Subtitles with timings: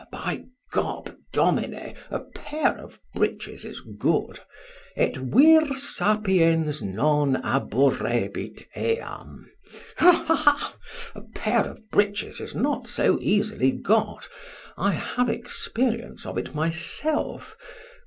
[0.01, 4.39] Ho by gob, Domine, a pair of breeches is good,
[4.97, 9.45] et vir sapiens non abhorrebit eam.
[9.97, 10.75] Ha, ha,
[11.13, 14.27] a pair of breeches is not so easily got;
[14.75, 17.55] I have experience of it myself.